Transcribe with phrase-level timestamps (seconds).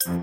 [0.00, 0.16] Varmt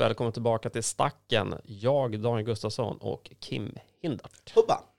[0.00, 1.54] välkommen tillbaka till Stacken.
[1.64, 4.52] Jag, Daniel Gustafsson och Kim Hindart.
[4.54, 4.93] Hubba!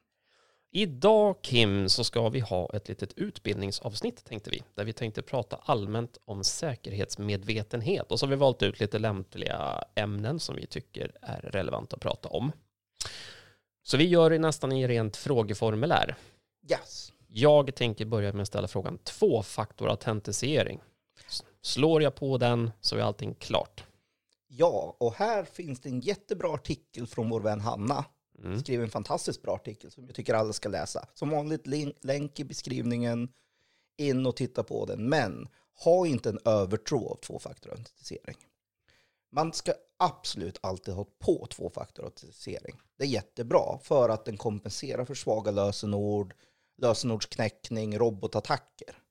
[0.77, 4.63] Idag Kim så ska vi ha ett litet utbildningsavsnitt tänkte vi.
[4.73, 8.11] Där vi tänkte prata allmänt om säkerhetsmedvetenhet.
[8.11, 12.01] Och så har vi valt ut lite lämpliga ämnen som vi tycker är relevanta att
[12.01, 12.51] prata om.
[13.83, 16.15] Så vi gör det nästan i rent frågeformulär.
[16.71, 17.13] Yes.
[17.27, 20.81] Jag tänker börja med att ställa frågan tvåfaktorautentisering.
[21.61, 23.83] Slår jag på den så är allting klart.
[24.47, 28.05] Ja, och här finns det en jättebra artikel från vår vän Hanna.
[28.43, 28.59] Mm.
[28.59, 31.07] Skrev en fantastiskt bra artikel som jag tycker alla ska läsa.
[31.13, 31.67] Som vanligt
[32.01, 33.29] länk i beskrivningen.
[33.97, 35.09] In och titta på den.
[35.09, 35.47] Men
[35.83, 38.37] ha inte en övertro av tvåfaktorautentisering.
[39.31, 42.79] Man ska absolut alltid ha på tvåfaktorautentisering.
[42.97, 46.33] Det är jättebra för att den kompenserar för svaga lösenord,
[46.77, 49.01] lösenordsknäckning, robotattacker.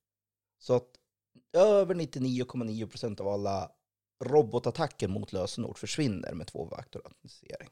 [0.58, 0.88] Så att
[1.52, 3.70] över 99,9% av alla
[4.24, 7.70] robotattacker mot lösenord försvinner med tvåfaktorautentisering.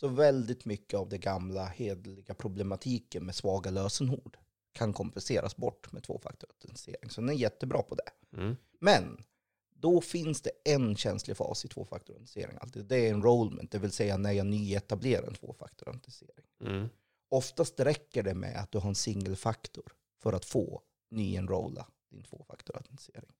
[0.00, 4.38] Så väldigt mycket av det gamla hederliga problematiken med svaga lösenord
[4.72, 7.10] kan kompenseras bort med tvåfaktorautentisering.
[7.10, 8.36] Så den är jättebra på det.
[8.36, 8.56] Mm.
[8.80, 9.24] Men
[9.70, 12.84] då finns det en känslig fas i tvåfaktorautentisering alltid.
[12.86, 16.46] Det är enrollment, det vill säga när jag nyetablerar en tvåfaktorautentisering.
[16.60, 16.88] Mm.
[17.28, 23.32] Oftast räcker det med att du har en singelfaktor för att få nyenrolla din tvåfaktorautentisering.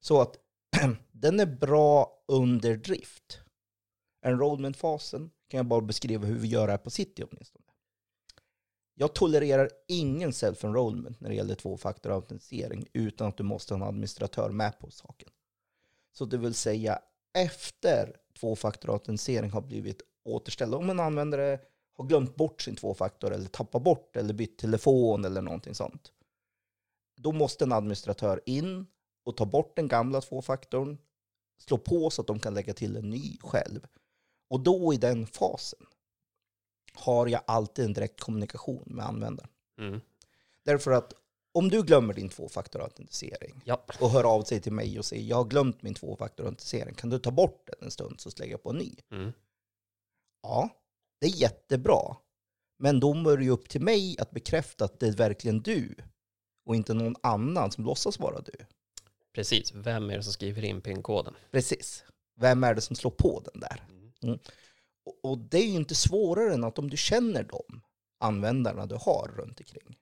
[0.00, 0.36] Så att
[1.12, 3.40] den är bra under drift.
[4.22, 7.64] Enrollment-fasen kan jag bara beskriva hur vi gör här på City åtminstone.
[8.94, 14.50] Jag tolererar ingen self-enrollment när det gäller tvåfaktorautentisering utan att du måste ha en administratör
[14.50, 15.28] med på saken.
[16.12, 16.98] Så det vill säga
[17.38, 21.60] efter tvåfaktorautentisering har blivit återställd, om en användare
[21.92, 26.12] har glömt bort sin tvåfaktor eller tappat bort eller bytt telefon eller någonting sånt.
[27.16, 28.86] Då måste en administratör in
[29.24, 30.98] och ta bort den gamla tvåfaktorn,
[31.58, 33.86] slå på så att de kan lägga till en ny själv.
[34.48, 35.86] Och då i den fasen
[36.92, 39.50] har jag alltid en direkt kommunikation med användaren.
[39.78, 40.00] Mm.
[40.64, 41.12] Därför att
[41.52, 43.84] om du glömmer din tvåfaktorautentisering Ja.
[44.00, 47.18] och hör av sig till mig och säger jag har glömt min tvåfaktorautentisering, kan du
[47.18, 48.94] ta bort den en stund så lägger jag på en ny?
[49.10, 49.32] Mm.
[50.42, 50.68] Ja,
[51.20, 52.16] det är jättebra.
[52.78, 55.94] Men då är det ju upp till mig att bekräfta att det är verkligen du
[56.66, 58.52] och inte någon annan som låtsas vara du.
[59.34, 59.72] Precis.
[59.74, 61.34] Vem är det som skriver in PIN-koden?
[61.50, 62.04] Precis.
[62.40, 63.84] Vem är det som slår på den där?
[64.22, 64.38] Mm.
[65.04, 67.82] Och, och det är ju inte svårare än att om du känner de
[68.18, 69.96] användarna du har runt omkring.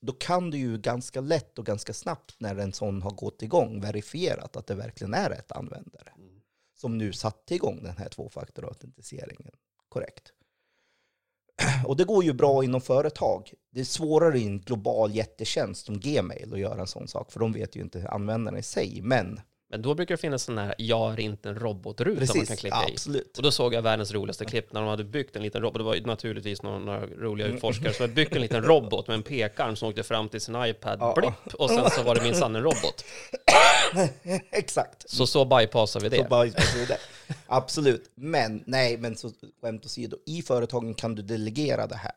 [0.00, 3.80] Då kan du ju ganska lätt och ganska snabbt när en sån har gått igång
[3.80, 6.12] verifierat att det verkligen är rätt användare.
[6.16, 6.40] Mm.
[6.74, 9.52] Som nu satte igång den här tvåfaktorautentiseringen
[9.88, 10.32] korrekt.
[11.86, 13.52] Och det går ju bra inom företag.
[13.70, 17.40] Det är svårare i en global jättetjänst som Gmail att göra en sån sak, för
[17.40, 19.00] de vet ju inte användarna i sig.
[19.02, 19.40] Men
[19.70, 22.84] Men då brukar det finnas sån här jag är inte en robotruta man kan klicka
[22.88, 22.92] i.
[22.92, 23.36] absolut.
[23.36, 25.78] Och då såg jag världens roligaste klipp när de hade byggt en liten robot.
[25.78, 29.14] Det var ju naturligtvis några, några roliga utforskare som hade byggt en liten robot med
[29.14, 31.14] en pekarm som åkte fram till sin iPad, Ja.
[31.16, 33.04] blipp, och sen så var det minsann en robot.
[34.52, 35.10] Exakt.
[35.10, 36.62] Så så bypassar vi Så det.
[36.62, 36.98] så det.
[37.46, 38.10] Absolut.
[38.14, 39.30] Men nej, men så
[39.62, 40.16] skämt åsido.
[40.26, 42.12] I företagen kan du delegera det här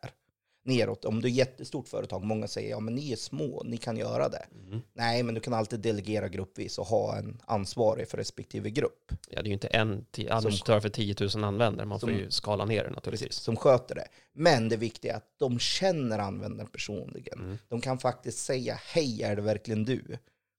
[0.64, 1.06] neråt.
[1.06, 3.98] Om du är ett jättestort företag, många säger ja men ni är små, ni kan
[3.98, 4.46] göra det.
[4.68, 4.82] Mm.
[4.94, 9.42] Nej, men du kan alltid delegera gruppvis och ha en ansvarig för respektive grupp Ja,
[9.42, 11.86] det är ju inte en administratör för 10 000 användare.
[11.88, 13.34] Man får Som- ju skala ner det naturligtvis.
[13.36, 14.08] som sköter det.
[14.34, 17.40] Men det viktiga är att de känner användaren personligen.
[17.40, 17.58] Mm.
[17.68, 20.18] De kan faktiskt säga hej, är det verkligen du?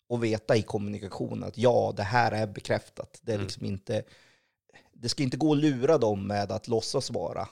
[0.09, 3.21] Och veta i kommunikation att ja, det här är bekräftat.
[3.23, 3.45] Det är Mm.
[3.47, 4.03] liksom inte...
[4.95, 7.49] Det ska inte gå att lura dem med att låtsas vara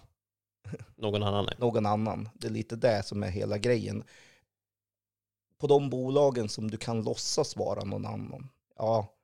[0.97, 1.57] Någon annan är.
[1.59, 2.29] någon annan.
[2.35, 4.05] Det är lite det som är hela grejen.
[5.59, 9.15] På de bolagen som du kan låtsas vara någon annan, ja,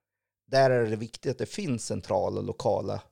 [0.47, 3.03] där är det viktigt att det finns centrala, lokala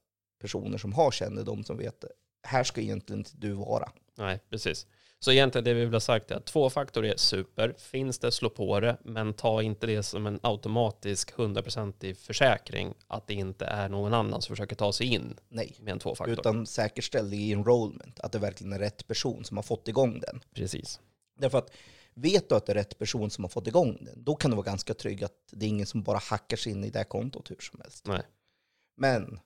[0.41, 2.05] personer som har kännedom som vet
[2.45, 3.93] här ska egentligen inte du vara.
[4.15, 4.87] Nej, precis.
[5.21, 7.75] Så egentligen det vi vill ha sagt är att tvåfaktor är super.
[7.79, 8.97] Finns det, slå på det.
[9.05, 14.43] Men ta inte det som en automatisk 100% försäkring att det inte är någon annan
[14.43, 16.39] som försöker ta sig in Nej, med en tvåfaktor.
[16.39, 20.41] utan säkerställ i enrollment att det verkligen är rätt person som har fått igång den.
[20.55, 21.01] Precis.
[21.39, 21.71] Därför att
[22.15, 24.57] vet du att det är rätt person som har fått igång den, då kan du
[24.57, 27.51] vara ganska trygg att det är ingen som bara hackar sig in i det kontot
[27.51, 28.07] hur som helst.
[28.07, 28.23] Nej.
[28.97, 29.41] Men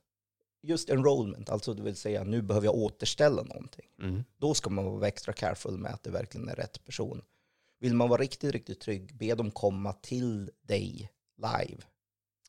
[0.63, 3.87] just enrollment, alltså det vill säga nu behöver jag återställa någonting.
[4.03, 4.25] Mm.
[4.37, 7.23] Då ska man vara extra careful med att det verkligen är rätt person.
[7.81, 11.83] Vill man vara riktigt, riktigt trygg, be dem komma till dig live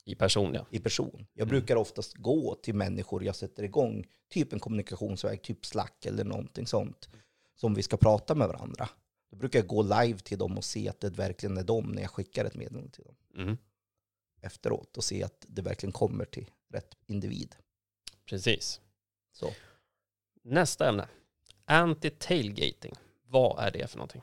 [0.06, 0.66] I person, ja.
[0.70, 1.26] i person.
[1.34, 1.50] Jag Mm.
[1.50, 6.68] brukar oftast gå till människor jag sätter igång, typ en kommunikationsväg, typ Slack eller någonting
[6.68, 7.10] sånt,
[7.56, 8.90] som vi ska prata med varandra.
[9.32, 12.02] Då brukar jag gå live till dem och se att det verkligen är dem när
[12.02, 13.58] jag skickar ett meddelande till dem Mm.
[14.42, 17.56] efteråt och se att det verkligen kommer till rätt individ.
[18.30, 18.82] Precis.
[19.34, 19.54] Så.
[20.44, 21.08] Nästa ämne.
[21.66, 22.96] Anti-tailgating.
[23.28, 24.22] Vad är det för någonting?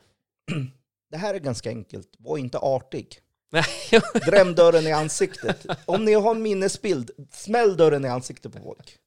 [1.09, 2.15] Det här är ganska enkelt.
[2.17, 3.21] Var inte artig.
[4.25, 5.65] Dräm dörren i ansiktet.
[5.85, 8.97] Om ni har en minnesbild, smäll dörren i ansiktet på folk.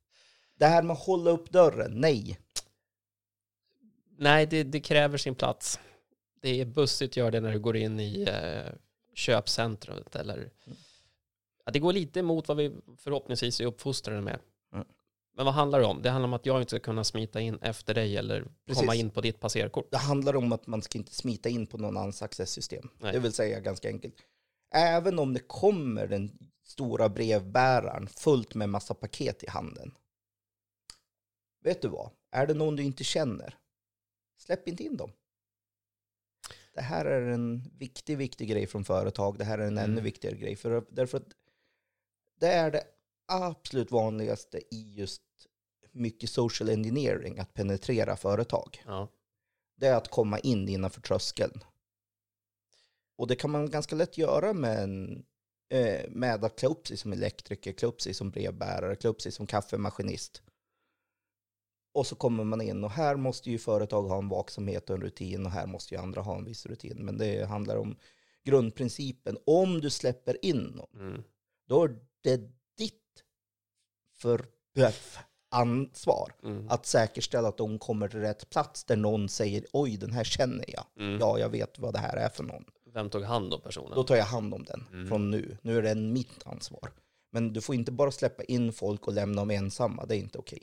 [0.55, 2.39] Det här med att hålla upp dörren, nej.
[4.19, 5.81] Nej, det, det kräver sin plats.
[6.41, 8.73] Det är bussigt att göra det när du går in i eh,
[9.15, 10.51] köpcentrumet eller...
[11.65, 14.39] Ja, det går lite emot vad vi förhoppningsvis är uppfostrade med.
[15.41, 16.03] Men vad handlar det om?
[16.03, 18.81] Det handlar om att jag inte ska kunna smita in efter dig eller Precis.
[18.81, 19.91] komma in på ditt passerkort.
[19.91, 22.89] Det handlar om att man ska inte smita in på någon annans accesssystem.
[22.99, 24.15] Det vill säga ganska enkelt.
[24.75, 29.95] Även om det kommer den stora brevbäraren fullt med massa paket i handen.
[31.65, 32.11] Vet du vad?
[32.31, 33.59] Är det någon du inte känner?
[34.39, 35.13] Släpp inte in dem.
[36.75, 39.39] Det här är en viktig, viktig grej från företag.
[39.39, 39.91] Det här är en Mm.
[39.91, 40.57] ännu viktigare grej.
[40.57, 41.29] För, därför att
[42.41, 42.85] det är det
[43.31, 45.23] absolut vanligaste i just
[45.93, 49.09] mycket social engineering, att penetrera företag Ja.
[49.77, 51.65] det är att komma in innanför tröskeln.
[53.17, 55.25] Och det kan man ganska lätt göra med, en,
[55.69, 59.21] eh, med att klä upp sig som elektriker, klä upp sig som brevbärare, klä upp
[59.23, 60.43] sig som kaffemaskinist.
[61.93, 65.03] Och så kommer man in och här måste ju företag ha en vaksamhet och en
[65.03, 67.05] rutin och här måste ju andra ha en viss rutin.
[67.05, 67.97] Men det handlar om
[68.45, 69.39] grundprincipen.
[69.47, 71.23] Om du släpper in någon, Mm.
[71.69, 72.51] då är det
[74.21, 74.45] för
[75.51, 76.67] ansvar Mm.
[76.71, 80.65] att säkerställa att de kommer till rätt plats där någon säger oj, den här känner
[80.69, 80.85] jag.
[80.99, 81.19] Mm.
[81.21, 82.65] Ja, jag vet vad det här är för någon.
[82.95, 83.93] Vem tog hand om personen?
[83.95, 85.09] Då tar jag hand om den Mm.
[85.09, 85.57] från nu.
[85.63, 86.93] Nu är den mitt ansvar.
[87.33, 90.07] Men du får inte bara släppa in folk och lämna dem ensamma.
[90.07, 90.63] Det är inte okej.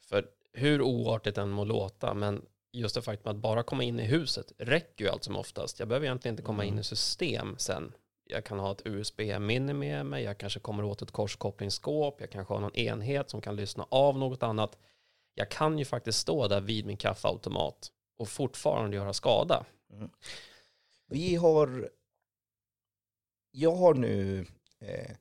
[0.00, 2.42] För hur oartigt den må låta, men
[2.72, 5.78] just det faktum att bara komma in i huset räcker ju allt som oftast.
[5.78, 6.74] Jag behöver egentligen inte komma Mm.
[6.74, 7.92] in i system sen.
[8.26, 12.54] Jag kan ha ett USB-minne med mig, jag kanske kommer åt ett korskopplingsskåp, jag kanske
[12.54, 14.78] har någon enhet som kan lyssna av något annat.
[15.34, 19.66] Jag kan ju faktiskt stå där vid min kaffeautomat och fortfarande göra skada.
[21.06, 21.90] Vi har...
[23.50, 24.46] Jag har nu
[24.80, 25.16] eh,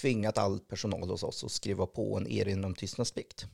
[0.00, 3.46] tvingat all personal hos oss att skriva på en erinran om tystnadsplikt.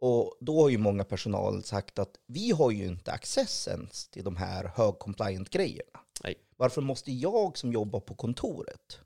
[0.00, 4.24] Och då har ju många personal sagt att vi har ju inte access ens till
[4.24, 6.00] de här hög compliant grejerna.
[6.24, 6.45] Nej.
[6.56, 9.00] Varför måste jag som jobbar på kontoret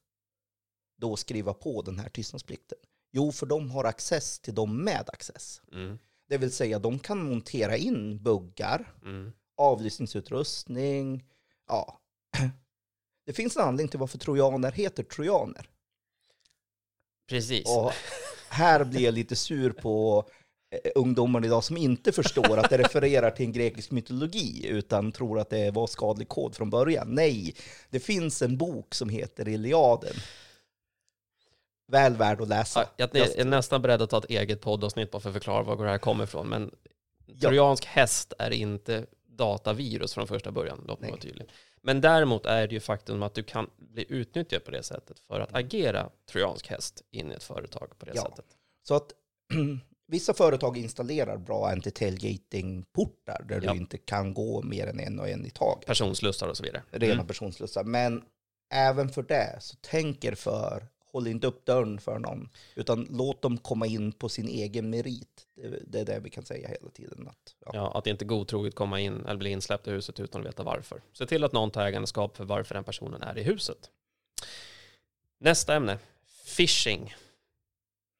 [0.97, 2.79] då skriva på den här tystnadsplikten?
[3.13, 5.63] Jo, för de har access till dem med access.
[5.73, 5.99] Mm,
[6.29, 11.25] Det vill säga, de kan montera in buggar, mm, avlyssningsutrustning.
[11.67, 12.01] Ja.
[13.27, 15.71] Det finns en anledning till varför trojaner heter trojaner.
[17.29, 17.67] precis.
[17.69, 17.93] Och
[18.49, 20.25] här blir jag lite sur på
[20.95, 25.51] ungdomar idag som inte förstår att det refererar till en grekisk mytologi utan tror att
[25.51, 27.09] det var skadlig kod från början.
[27.15, 27.55] Nej,
[27.91, 30.15] det finns en bok som heter Iliaden.
[31.89, 32.89] Väl värd att läsa.
[32.97, 35.85] Ja, jag är nästan beredd att ta ett eget poddavsnitt bara för att förklara var
[35.85, 36.49] det här kommer ifrån.
[36.49, 36.71] Men
[37.27, 37.49] Ja.
[37.49, 40.85] trojansk häst är inte datavirus från första början.
[40.89, 41.49] Låt mig vara tydlig.
[41.83, 45.41] Men däremot är det ju faktum att du kan bli utnyttjad på det sättet för
[45.41, 48.23] att agera trojansk häst in i ett företag på det Ja.
[48.23, 48.45] sättet.
[48.83, 49.13] Så att
[50.11, 53.73] vissa företag installerar bra anti-tailgating-portar där Ja.
[53.73, 55.87] du inte kan gå mer än en och en i taget.
[55.87, 56.83] Personslussar och så vidare.
[56.91, 57.27] rena Mm.
[57.27, 57.85] personslussar.
[57.85, 58.23] Men
[58.75, 60.87] även för det, så tänk er för.
[61.13, 65.47] Håll inte upp dörren för någon, utan låt dem komma in på sin egen merit.
[65.57, 67.29] Det, det är det vi kan säga hela tiden.
[67.29, 67.71] Att, ja.
[67.75, 71.03] Ja, att inte godtroget komma in eller bli insläppt i huset utan att veta varför.
[71.13, 73.91] Se till att någon tar ägandeskap för varför den personen är i huset.
[75.41, 75.99] Nästa ämne,
[76.57, 77.15] phishing.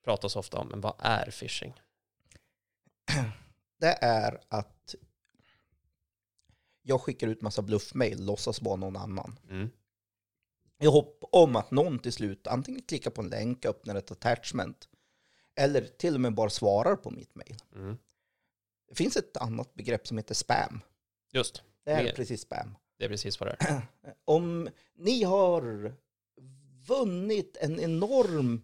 [0.05, 1.75] Pratas ofta om, men vad är phishing?
[3.79, 4.95] Det är att
[6.83, 9.39] jag skickar ut massa bluffmail, låtsas vara någon annan.
[9.51, 9.71] Mm.
[10.83, 14.89] I hopp om att någon till slut antingen klickar på en länk, öppnar ett attachment,
[15.55, 17.57] eller till och med bara svarar på mitt mail.
[17.75, 17.99] Mm.
[18.89, 20.81] Det finns ett annat begrepp som heter spam.
[21.33, 22.13] Just, Det är Mer.
[22.13, 22.77] precis spam.
[22.97, 23.83] det är precis vad det är.
[24.25, 25.95] om ni har
[26.87, 28.63] vunnit en enorm,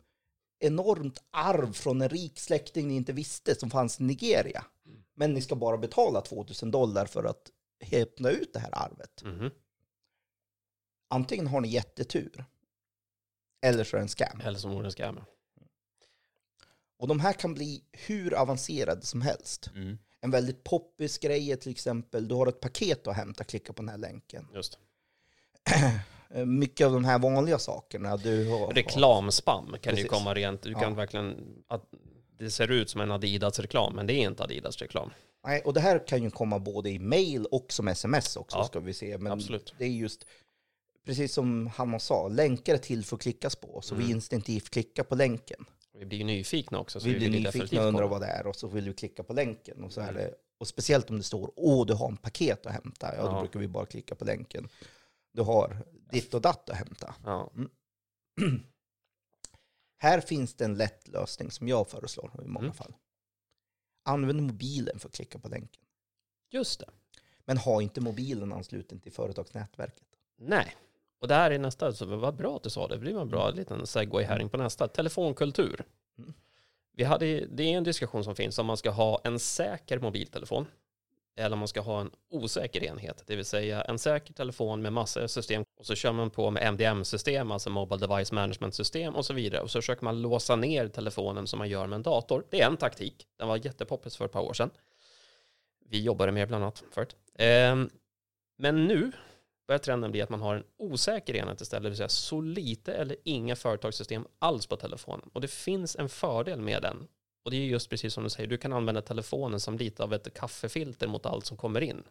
[0.58, 4.64] enormt arv från en rik släkting ni inte visste som fanns i Nigeria,
[5.14, 9.22] men ni ska bara betala 2000 dollar för att häpna ut det här arvet.
[9.24, 9.50] Mhm.
[11.08, 12.44] Antingen har ni jättetur,
[13.62, 14.40] eller så är det en scam.
[14.40, 15.24] Eller som orden ska med.
[16.98, 19.70] Och de här kan bli hur avancerade som helst.
[19.74, 19.98] Mm.
[20.20, 23.82] En väldigt poppis grej är till exempel, du har ett paket att hämta, klicka på
[23.82, 24.48] den här länken.
[24.54, 24.78] Just.
[26.30, 28.16] Eh, Mycket av de här vanliga sakerna.
[28.16, 30.10] Du har, Reklamspam kan ju Precis.
[30.10, 30.90] komma rent, du kan Ja.
[30.90, 31.36] verkligen,
[31.68, 31.84] att
[32.38, 35.10] det ser ut som en Adidas-reklam, men det är inte Adidas-reklam.
[35.46, 38.64] Nej, och det här kan ju komma både i mail och som sms också, Ja,
[38.64, 39.18] ska vi se.
[39.18, 39.74] Men absolut.
[39.78, 40.26] det är just,
[41.06, 43.80] precis som Hammar sa, länkar är till för att klickas på.
[43.82, 44.06] Så Mm.
[44.06, 45.64] vi instinktivt klickar på länken.
[45.98, 47.00] Vi blir ju nyfikna också.
[47.00, 49.22] Så vi blir vill nyfikna och undrar vad det är och så vill vi klicka
[49.22, 49.84] på länken.
[49.84, 50.14] Och, så är Mm.
[50.22, 53.14] det, och speciellt om det står åh, du har en paket att hämta.
[53.16, 53.40] Ja, då Ja.
[53.40, 54.68] brukar vi bara klicka på länken.
[55.36, 57.14] Du har ditt och datt att hämta.
[57.24, 57.52] Ja,
[59.98, 62.74] Här finns det en lätt lösning som jag föreslår i många Mm.
[62.76, 62.94] fall.
[64.04, 65.82] Använd mobilen för att klicka på länken.
[66.50, 66.86] just det.
[67.44, 70.06] Men ha inte mobilen ansluten till företagsnätverket.
[70.38, 70.74] Nej.
[71.20, 73.28] Och det här är nästa, så vad bra att du sa det, det blir en
[73.28, 74.88] bra liten segway här in på nästa.
[74.88, 75.84] Telefonkultur.
[76.18, 76.32] Mm.
[76.92, 80.66] Vi hade, det är en diskussion som finns om man ska ha en säker mobiltelefon
[81.36, 84.92] eller om man ska ha en osäker enhet, det vill säga en säker telefon med
[84.92, 89.26] massa system och så kör man på med MDM-system, alltså Mobile Device Management System och
[89.26, 92.46] så vidare och så försöker man låsa ner telefonen som man gör med en dator.
[92.50, 94.70] Det är en taktik, den var jättepoppis för ett par år sedan.
[95.88, 97.16] Vi jobbade med det bland annat förut.
[97.38, 97.90] Ehm,
[98.58, 99.12] men nu
[99.66, 102.94] börjar trenden bli att man har en osäker enhet istället, det vill säga så lite
[102.94, 105.30] eller inga företagssystem alls på telefonen.
[105.32, 107.08] Och det finns en fördel med den.
[107.46, 110.14] Och det är just precis som du säger, du kan använda telefonen som lite av
[110.14, 112.02] ett kaffefilter mot allt som kommer in.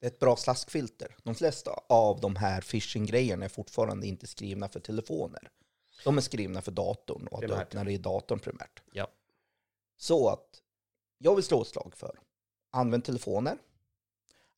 [0.00, 1.16] Det är ett bra slaskfilter.
[1.22, 5.50] De flesta av de här phishing-grejerna är fortfarande inte skrivna för telefoner.
[6.04, 8.82] De är skrivna för datorn och att du öppnar det i datorn primärt.
[8.92, 9.08] Ja.
[9.96, 10.62] Så att
[11.18, 12.18] jag vill slå ett slag för
[12.70, 13.58] använd telefoner.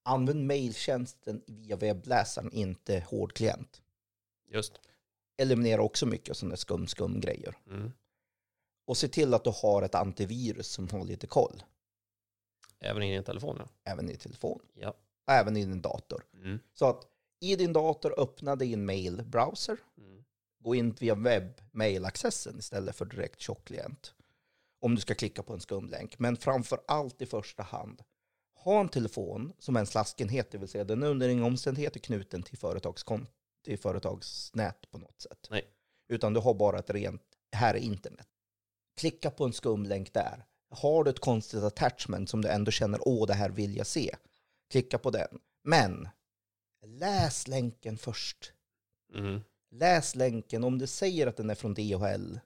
[0.03, 3.83] Använd mailtjänsten via webbläsaren, inte hård klient.
[4.51, 4.81] Just.
[5.37, 7.57] Eliminera också mycket sådana skum, skum grejer.
[7.67, 7.93] Mm.
[8.89, 11.63] Och se till att du har ett antivirus som har lite koll.
[12.81, 13.69] Även i telefonen.
[13.85, 14.61] Även i telefon.
[14.75, 14.95] Ja.
[15.31, 16.25] Även i din dator.
[16.35, 16.59] Mm.
[16.75, 17.05] Så att
[17.41, 19.77] i din dator öppna din mailbrowser.
[19.99, 20.25] Mm.
[20.59, 24.15] Gå in via webb-mail-accessen istället för direkt tjockklient.
[24.81, 26.19] Om du ska klicka på en skumlänk.
[26.19, 28.03] Men framför allt i första hand,
[28.55, 32.01] ha en telefon som är en slaskenhet, det vill säga den är under inga omständigheter
[32.01, 32.59] knuten till,
[33.65, 35.49] till företagsnät på något sätt.
[35.51, 35.65] Nej.
[36.09, 38.29] Utan du har bara ett rent, här är internet.
[38.99, 40.45] Klicka på en skumlänk där.
[40.71, 44.17] Har du ett konstigt attachment som du ändå känner, åh, det här vill jag se.
[44.71, 45.39] Klicka på den.
[45.65, 46.09] Men
[46.87, 48.53] läs länken först.
[49.15, 49.41] Mm.
[49.71, 52.39] Läs länken om det säger att den är från DHL.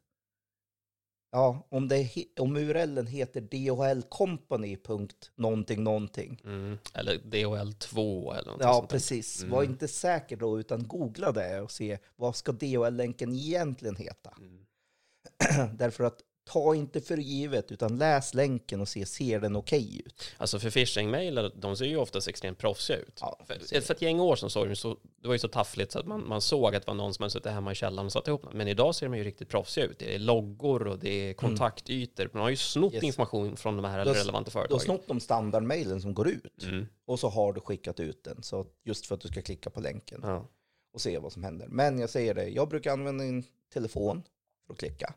[1.30, 4.78] Ja, om, det, om URLen heter DHL Company.
[5.34, 6.40] någonting någonting.
[6.44, 6.78] Mm.
[6.94, 7.98] Eller DHL2
[8.36, 9.40] eller något Ja, sånt precis.
[9.42, 9.50] Mm.
[9.50, 14.34] Var inte säker då, utan googla det och se vad ska DHL-länken egentligen heta.
[14.38, 14.66] Mm.
[15.76, 20.24] Därför att ta inte för givet, utan läs länken och se, ser den okej ut?
[20.38, 23.18] Alltså för phishing-mail, de ser ju oftast extremt proffsiga ut.
[23.20, 25.92] Ja, För, för ett gäng år sedan såg de så, det var ju så taffligt
[25.92, 28.06] så att man, man såg att det var någon som hade suttit hemma i källaren
[28.06, 28.52] och satt ihop.
[28.52, 29.98] Men idag ser de ju riktigt proffsiga ut.
[29.98, 32.30] Det är loggor och det är kontaktytor.
[32.32, 33.02] Man har ju snott Yes.
[33.02, 34.80] information från de här har- relevanta Du har företagen.
[34.80, 36.86] snott de standardmailen som går ut Mm.
[37.06, 38.42] och så har du skickat ut den.
[38.42, 40.20] Så just för att du ska klicka på länken.
[40.22, 40.48] Ja.
[40.94, 41.66] och se vad som händer.
[41.68, 43.44] Men jag säger det, jag brukar använda min
[43.74, 44.22] telefon
[44.66, 45.14] för att klicka.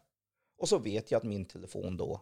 [0.58, 2.22] Och så vet jag att min telefon då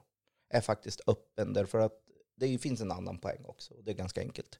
[0.50, 2.00] är faktiskt öppen därför att
[2.36, 3.74] det finns en annan poäng också.
[3.84, 4.60] Det är ganska enkelt.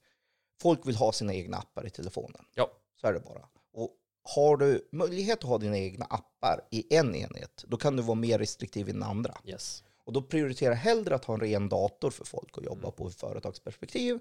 [0.62, 2.46] Folk vill ha sina egna appar i telefonen.
[2.56, 2.72] Ja.
[3.02, 3.50] Så är det bara.
[3.72, 8.04] Och har du möjlighet att ha dina egna appar i en enhet, då kan du
[8.04, 9.38] vara mer restriktiv i den andra.
[9.46, 9.84] Yes.
[10.06, 13.12] Och då prioritera hellre att ha en ren dator för folk att jobba på i
[13.12, 14.20] företagsperspektiv.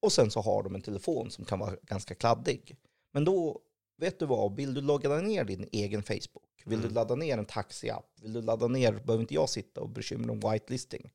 [0.00, 2.76] Och sen så har de en telefon som kan vara ganska kladdig.
[3.12, 3.60] Men då,
[3.96, 6.51] vet du vad, vill du logga ner din egen Facebook?
[6.64, 6.88] Vill Mm.
[6.88, 8.06] du ladda ner en taxiapp?
[8.22, 11.10] Vill du ladda ner, behöver inte jag sitta och bekymra om whitelisting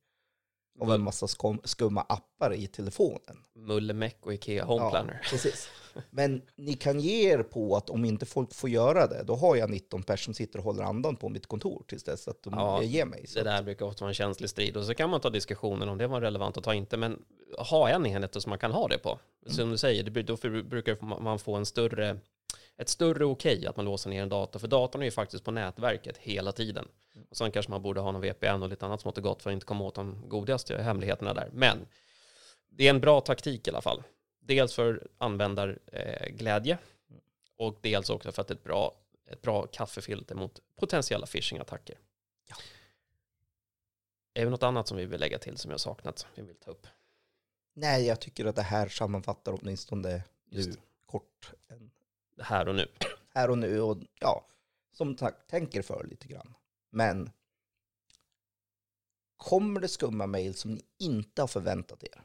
[0.79, 3.37] av en massa skum, skumma appar i telefonen.
[3.55, 5.19] Mullemäck och Ikea Home Planner.
[5.23, 5.69] Ja, precis.
[6.09, 9.55] Men ni kan ge er på att om inte folk får göra det, då har
[9.55, 12.53] jag 19 personer som sitter och håller andan på mitt kontor tills dess att de
[12.53, 13.27] Ja, ger mig.
[13.27, 15.89] Så Det där brukar ofta vara en känslig strid och så kan man ta diskussionen
[15.89, 17.23] om det var relevant att ta inte, men
[17.57, 19.19] ha en enhet som man kan ha det på.
[19.45, 22.17] Som du säger, då brukar man få en större,
[22.77, 25.51] ett större okej att man låser ner en dator, för datorn är ju faktiskt på
[25.51, 26.87] nätverket hela tiden.
[27.29, 29.49] Och sen kanske man borde ha någon VPN och lite annat smått och gott för
[29.49, 31.49] att inte komma åt de godigaste hemligheterna där.
[31.53, 31.87] Men
[32.69, 34.03] det är en bra taktik i alla fall.
[34.39, 36.77] Dels för användarglädje
[37.57, 41.97] och dels också för att det är ett bra, ett bra kaffefilter mot potentiella phishing-attacker.
[42.47, 42.55] Ja.
[44.33, 46.71] Är det något annat som vi vill lägga till som jag saknat, vi vill ta
[46.71, 46.87] upp?
[47.73, 50.73] Nej, jag tycker att det här sammanfattar åtminstone nu
[51.05, 51.91] kort en,
[52.39, 52.87] här och nu.
[53.33, 53.81] här och nu.
[53.81, 54.47] Och ja,
[54.91, 56.53] som sagt, tänker för lite grann.
[56.89, 57.31] Men
[59.37, 62.23] kommer det skumma mejl som ni inte har förväntat er?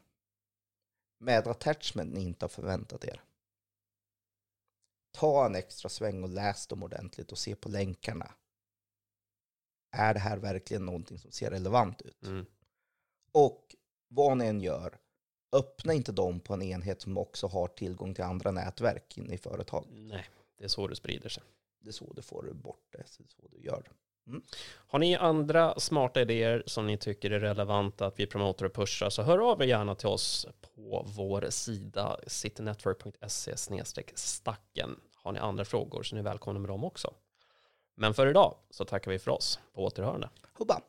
[1.19, 3.21] Med attachment ni inte har förväntat er?
[5.13, 8.33] ta en extra sväng och läs dem ordentligt och se på länkarna.
[9.91, 12.23] Är det här verkligen någonting som ser relevant ut?
[12.23, 12.45] Mm.
[13.31, 13.75] Och
[14.07, 14.97] vad ni än gör,
[15.53, 19.37] öppna inte dem på en enhet som också har tillgång till andra nätverk inne i
[19.37, 19.89] företaget.
[19.91, 20.25] Nej,
[20.57, 21.43] det är så det sprider sig.
[21.79, 23.83] Det är så du får bort det, det är så du gör.
[24.87, 29.09] Har ni andra smarta idéer som ni tycker är relevanta att vi promotar och pushar
[29.09, 33.57] så hör av er gärna till oss på vår sida citynetwork.se
[34.15, 34.99] stacken.
[35.15, 37.13] Har ni andra frågor så är ni välkomna med dem också.
[37.95, 39.59] Men för idag så tackar vi för oss.
[39.73, 40.29] På återhörande.
[40.53, 40.81] Hubba!